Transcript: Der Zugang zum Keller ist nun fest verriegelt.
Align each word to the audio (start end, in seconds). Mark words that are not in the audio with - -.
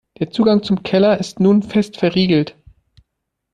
Der 0.17 0.31
Zugang 0.31 0.63
zum 0.63 0.81
Keller 0.81 1.19
ist 1.19 1.39
nun 1.39 1.61
fest 1.61 1.95
verriegelt. 1.95 2.55